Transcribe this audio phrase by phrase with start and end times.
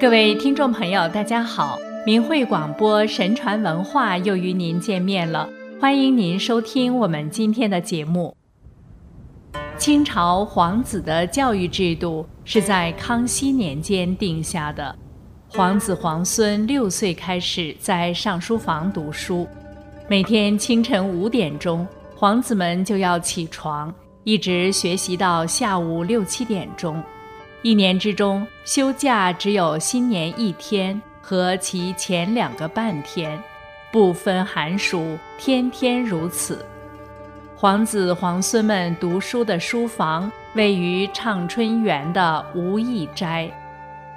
[0.00, 1.78] 各位听众朋友，大家好！
[2.06, 5.46] 明慧广播神传文化又与您见面了，
[5.78, 8.34] 欢迎您收听我们今天的节目。
[9.76, 14.96] 清朝皇子的教育制度是在康熙年间定下的，
[15.50, 19.46] 皇子皇孙六岁开始在上书房读书，
[20.08, 21.86] 每天清晨五点钟，
[22.16, 23.94] 皇子们就要起床，
[24.24, 27.02] 一直学习到下午六七点钟。
[27.62, 33.38] 一年之中，休假只有新年一天和其前两个半天，
[33.92, 36.64] 不分寒暑，天天如此。
[37.54, 43.50] 皇子皇孙们读书的书房位于畅春园的无义斋，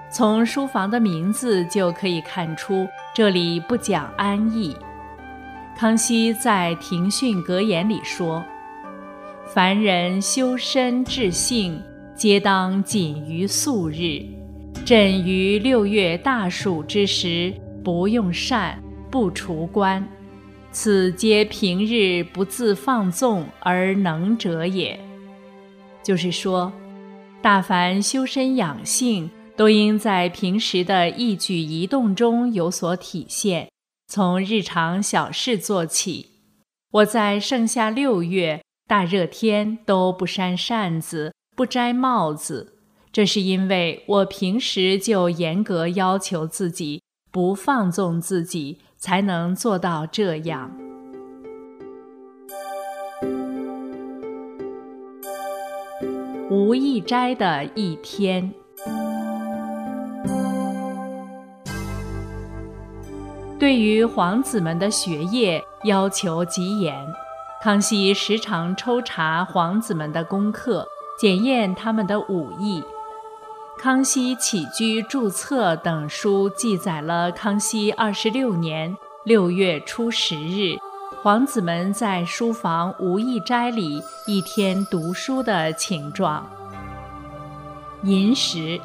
[0.10, 4.74] 从书房的名字就可以看出，这里不讲安逸。
[5.78, 8.42] 康熙在庭训格言里说
[9.54, 11.84] ：“凡人修身治性。”
[12.16, 14.24] 皆当谨于素日，
[14.86, 17.52] 朕于六月大暑之时，
[17.84, 20.08] 不用膳，不除官，
[20.72, 24.98] 此皆平日不自放纵而能者也。
[26.04, 26.72] 就是说，
[27.42, 33.70] 大凡修身养性，都应在平时的一举一动中有所体现，
[34.08, 36.30] 从日常小事做起。
[36.92, 41.34] 我在盛夏六月大热天都不扇扇子。
[41.56, 42.74] 不摘帽子，
[43.12, 50.72] 这是因为我平时就严格要求自己，不放纵自己，才能做到这样。
[56.50, 58.52] 无意斋的一天，
[63.60, 66.96] 对于皇子们的学业要求极严，
[67.62, 70.88] 康熙时常抽查皇子们的功课。
[71.24, 72.82] 检验他们的武艺，
[73.82, 80.76] 《康熙起居注册》等书记载了康熙二十六年六月初十日，
[81.22, 86.46] 皇子们在书房无意斋里一天读书的情状。
[88.02, 88.78] 寅时，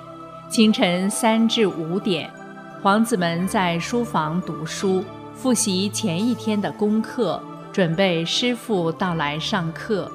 [0.48, 2.32] 清晨三至五点，
[2.80, 5.02] 皇子们在书房读书，
[5.34, 10.08] 复习前一天的功课，准备师傅到来上课。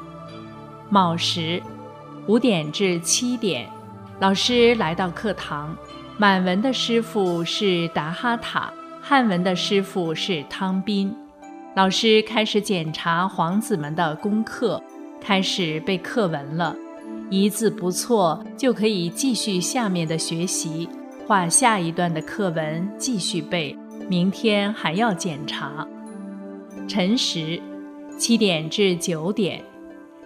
[0.89, 1.61] 卯时。
[2.27, 3.67] 五点至七点，
[4.19, 5.75] 老师来到课堂。
[6.17, 11.13] 满文的师傅是达哈塔，汉文的师傅是汤斌。
[11.75, 14.81] 老师开始检查皇子们的功课，
[15.19, 16.73] 开始背课文了。
[17.29, 20.87] 一字不错，就可以继续下面的学习，
[21.27, 23.75] 画下一段的课文继续背。
[24.07, 25.85] 明天还要检查。
[26.87, 27.59] 辰时，
[28.17, 29.61] 七点至九点。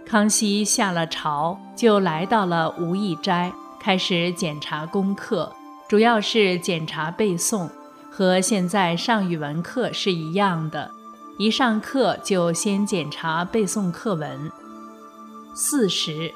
[0.07, 5.53] 康熙下了朝，就来到了无义斋，开始检查功课，
[5.85, 7.69] 主要是检查背诵，
[8.09, 10.89] 和现在上语文课是一样的。
[11.37, 14.49] 一上课就先检查背诵课文。
[15.53, 16.33] 四时，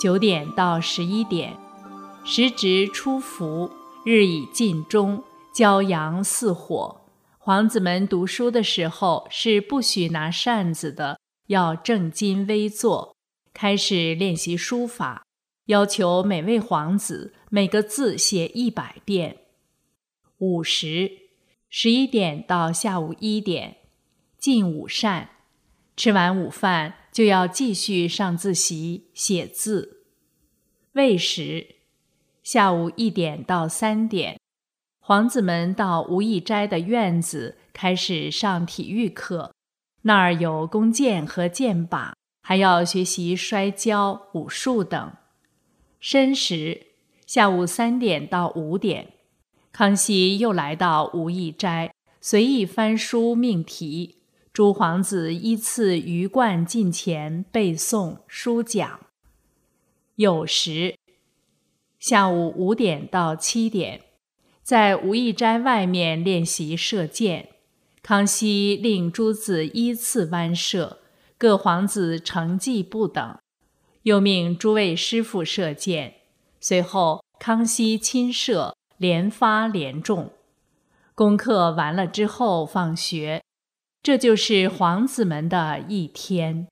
[0.00, 1.56] 九点到十一点，
[2.24, 3.70] 时值初伏，
[4.04, 5.22] 日已尽中，
[5.54, 7.02] 骄阳似火。
[7.38, 11.20] 皇子们读书的时候是不许拿扇子的。
[11.46, 13.16] 要正襟危坐，
[13.52, 15.24] 开始练习书法，
[15.66, 19.38] 要求每位皇子每个字写一百遍。
[20.38, 21.10] 午时，
[21.68, 23.78] 十一点到下午一点，
[24.38, 25.28] 进午膳，
[25.96, 30.04] 吃完午饭就要继续上自习写字。
[30.92, 31.76] 未时，
[32.42, 34.38] 下午一点到三点，
[35.00, 39.55] 皇子们到无义斋的院子开始上体育课。
[40.06, 45.12] 那儿有弓箭和箭靶，还要学习摔跤、武术等。
[45.98, 46.92] 申时，
[47.26, 49.14] 下午三点到五点，
[49.72, 54.18] 康熙又来到无义斋，随意翻书命题，
[54.52, 59.00] 诸皇子依次鱼贯近前背诵书讲。
[60.18, 60.96] 酉时，
[61.98, 64.02] 下午五点到七点，
[64.62, 67.48] 在无义斋外面练习射箭。
[68.08, 71.00] 康熙令诸子依次弯射，
[71.36, 73.36] 各皇子成绩不等，
[74.02, 76.14] 又命诸位师傅射箭。
[76.60, 80.30] 随后，康熙亲射，连发连中。
[81.16, 83.42] 功课完了之后放学，
[84.04, 86.68] 这就是皇子们的一天。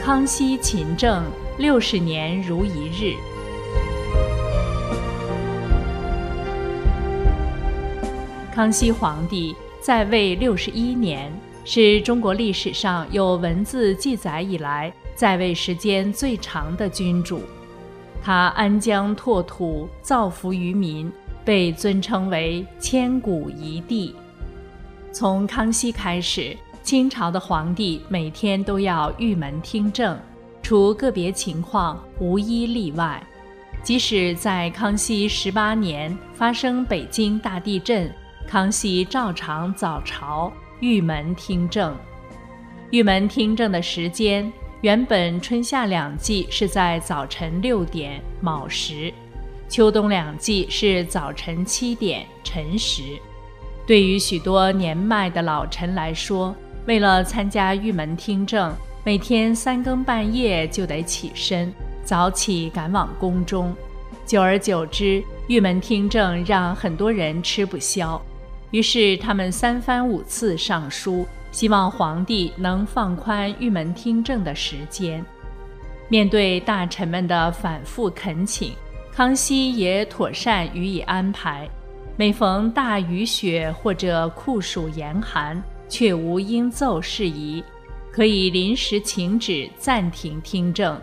[0.00, 1.30] 康熙勤政
[1.60, 3.35] 六十年如一日。
[8.56, 11.30] 康熙皇帝在位六十一年，
[11.66, 17.42] 是中国历史上有文字记载以来在位时间最长的君主。
[18.22, 21.12] 他安疆拓土，造福于民，
[21.44, 24.14] 被尊称为千古一帝。
[25.12, 30.18] 从康熙开始，清朝的皇帝每天都要御门听政，
[30.62, 33.22] 除个别情况，无一例外。
[33.82, 38.10] 即使在康熙十八年发生北京大地震，
[38.46, 41.94] 康熙照常早朝御门听政。
[42.90, 44.50] 御门听政的时间。
[44.82, 49.12] 原本春夏两季是在早晨六点卯时，
[49.68, 53.02] 秋冬两季是早晨七点辰时。
[53.86, 56.54] 对于许多年迈的老臣来说，
[56.86, 58.72] 为了参加玉门听政，
[59.02, 61.72] 每天三更半夜就得起身，
[62.04, 63.74] 早起赶往宫中。
[64.26, 68.20] 久而久之，玉门听政让很多人吃不消，
[68.70, 71.26] 于是他们三番五次上书。
[71.52, 75.24] 希望皇帝能放宽玉门听政的时间。
[76.06, 78.74] 面对大臣们的反复恳请，
[79.10, 81.66] 康熙也妥善予以安排。
[82.14, 87.64] 每逢大雨雪或者酷暑严寒，却无应奏事宜，
[88.12, 91.00] 可以临时请旨暂停听政。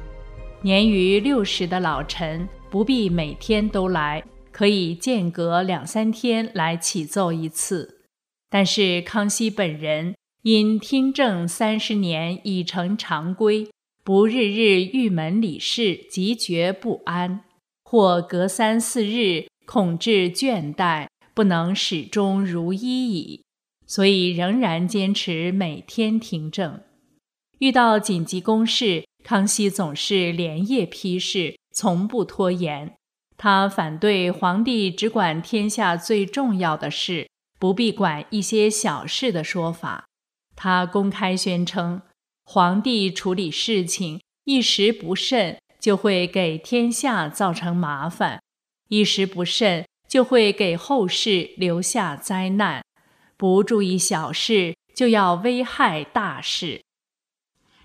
[0.61, 8.05] 年逾六十的老臣不必每天都来，可以间隔两三天来启奏一次。
[8.49, 10.15] 但是康熙本人。
[10.43, 13.69] 因听政三十年已成常规，
[14.03, 17.39] 不日日御门理事，即觉不安；
[17.85, 23.41] 或隔三四日，恐致倦怠，不能始终如一矣。
[23.87, 26.81] 所以仍然坚持每天听政。
[27.59, 32.93] 遇到紧急公事，康熙总是连夜批示，从不拖延。
[33.43, 37.27] 他反对皇帝只管天下最重要的事，
[37.59, 40.05] 不必管一些小事的说法。
[40.55, 42.01] 他公开宣称，
[42.45, 48.39] 皇帝处理事情一时不慎，就会给天下造成麻烦；
[48.87, 52.81] 一时不慎，就会给后世留下灾难。
[53.35, 56.81] 不注意小事，就要危害大事。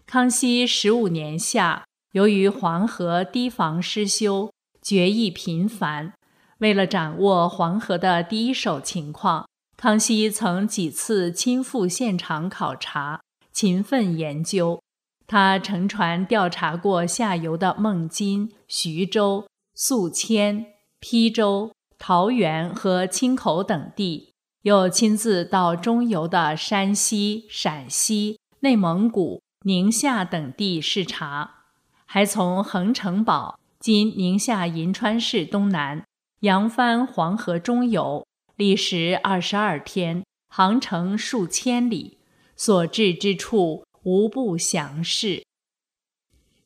[0.06, 4.52] 康熙十五年夏，由于黄河堤防失修，
[4.88, 6.14] 决议频繁。
[6.60, 9.46] 为了掌握黄河的第一手情况。
[9.76, 13.20] 康熙曾几次亲赴现场考察，
[13.52, 14.82] 勤奋研究。
[15.26, 20.64] 他乘船调查过下游的孟津、徐州、宿迁、
[21.02, 24.32] 邳州、桃园和青口等地，
[24.62, 31.66] 又亲自到中游的山西、陕西、内蒙古、宁夏等地视察，
[32.06, 36.04] 还从横城堡（今宁夏银川市东南）
[36.42, 38.26] 扬帆黄河中游。
[38.56, 42.18] 历时二十二天，航程数千里，
[42.56, 45.44] 所至之处无不详视。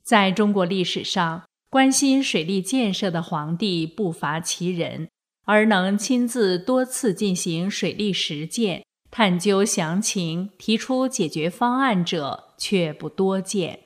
[0.02, 5.10] 在中国历史上，关心水利建设的皇帝不乏其人，
[5.44, 13.80] 而能亲自多次进行水利实践、探究详情、提出解决方案者却不多见。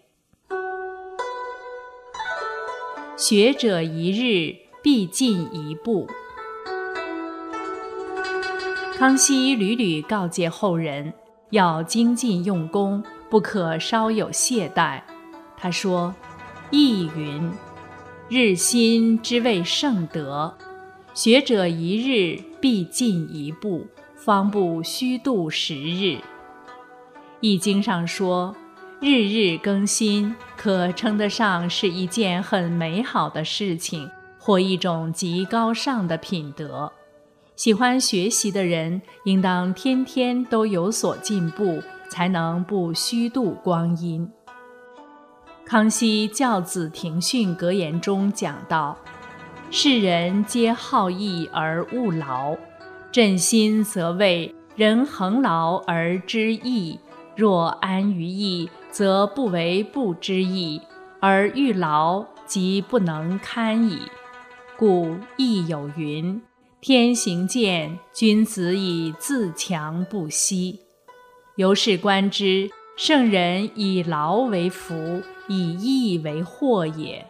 [3.16, 6.06] 学者一日必进一步。
[8.98, 11.14] 康熙屡屡告诫后人
[11.48, 15.00] 要精进用功，不可稍有懈怠。
[15.56, 16.14] 他说
[16.70, 17.50] ：“意云，
[18.28, 20.54] 日新之谓圣德，
[21.14, 26.18] 学者一日必进一步，方不虚度十日。”
[27.40, 28.54] 《易经》上说
[29.00, 36.90] ：“日日更新，可称得上是一件很美好的事情，或一种极高尚的品德。”
[37.56, 44.30] 喜欢学习的人，应当天天都有所进步，才能不虚度光阴。
[45.64, 48.96] 康熙教子庭训格言中讲到
[49.70, 52.56] ：“世人皆好逸而务劳，
[53.10, 56.98] 朕心则为人恒劳而知义。
[57.36, 60.80] 若安于逸，则不为不知义，
[61.20, 64.00] 而欲劳即不能堪矣。
[64.76, 66.42] 故亦有云。”
[66.78, 70.80] 天行健，君子以自强不息。
[71.56, 77.26] 由是观之，圣人以劳为福，以逸为祸也。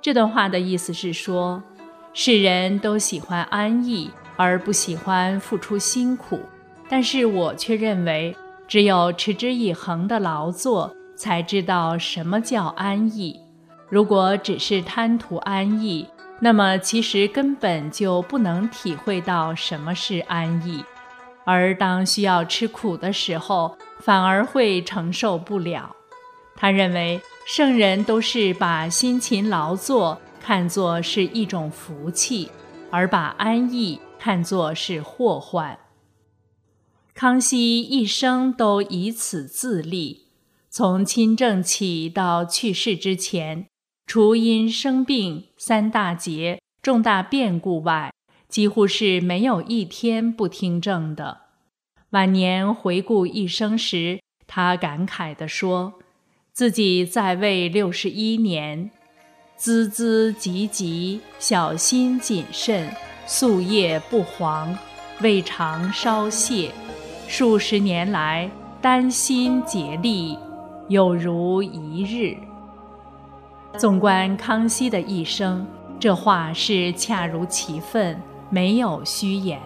[0.00, 1.62] 这段话的意思是说，
[2.12, 6.40] 世人都喜欢安逸，而不喜欢付出辛苦。
[6.88, 8.34] 但是我却认为，
[8.68, 13.40] 只有持之以恒的劳作，才知道什么叫安逸。
[13.88, 16.06] 如果只是贪图安逸，
[16.38, 20.84] 那么，其实根本就不能体会到什么是安逸，
[21.44, 25.90] 而当需要吃苦的时候，反而会承受不了。
[26.54, 32.50] 他认为，圣人都是把辛勤劳作看作是一种福气，
[32.90, 35.76] 而把安逸看作是祸患。
[37.18, 40.28] 康熙一生都以此自立，
[40.70, 43.66] 从亲政起到去世之前，
[44.06, 48.12] 除因生病、三大劫、重大变故外，
[48.48, 51.38] 几乎是没有一天不听政的。
[52.10, 55.94] 晚年回顾一生时，他感慨地说。
[56.52, 58.92] 自己在位六十一年，
[59.58, 62.88] 孜孜汲汲，小心谨慎，
[63.26, 64.76] 夙夜不遑，
[65.20, 66.70] 未尝稍懈。
[67.30, 70.38] 数十年来，丹心竭力，
[70.88, 72.34] 有如一日。
[73.76, 75.66] 纵观康熙的一生，
[76.00, 78.18] 这话是恰如其分，
[78.48, 79.60] 没有虚言。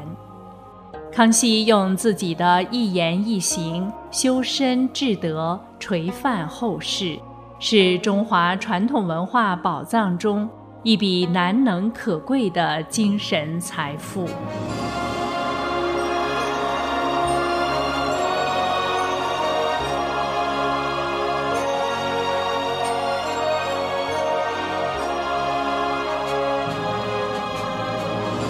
[1.12, 7.16] 康熙用自己的一言一行修身治德，垂范后世，
[7.60, 10.50] 是中华传统文化宝藏中
[10.82, 14.26] 一笔难能可贵的精神财富。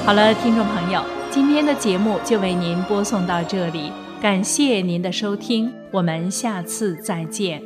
[0.05, 1.01] 好了，听众朋友。
[1.31, 7.63] 今天的节目就为您播送到这里，感谢您的收听，我们下次再见。